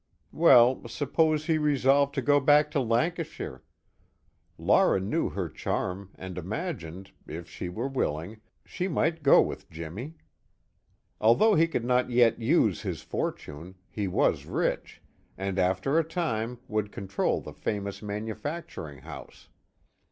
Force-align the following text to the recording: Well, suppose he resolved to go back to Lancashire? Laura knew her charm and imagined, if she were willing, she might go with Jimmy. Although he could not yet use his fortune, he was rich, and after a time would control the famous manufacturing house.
Well, 0.33 0.87
suppose 0.87 1.45
he 1.45 1.59
resolved 1.59 2.15
to 2.15 2.23
go 2.23 2.39
back 2.39 2.71
to 2.71 2.79
Lancashire? 2.79 3.61
Laura 4.57 4.99
knew 4.99 5.29
her 5.29 5.47
charm 5.47 6.09
and 6.15 6.39
imagined, 6.39 7.11
if 7.27 7.47
she 7.47 7.69
were 7.69 7.87
willing, 7.87 8.41
she 8.65 8.87
might 8.87 9.21
go 9.21 9.43
with 9.43 9.69
Jimmy. 9.69 10.15
Although 11.19 11.53
he 11.53 11.67
could 11.67 11.85
not 11.85 12.09
yet 12.09 12.41
use 12.41 12.81
his 12.81 13.03
fortune, 13.03 13.75
he 13.91 14.07
was 14.07 14.47
rich, 14.47 15.03
and 15.37 15.59
after 15.59 15.99
a 15.99 16.03
time 16.03 16.57
would 16.67 16.91
control 16.91 17.39
the 17.39 17.53
famous 17.53 18.01
manufacturing 18.01 19.01
house. 19.01 19.49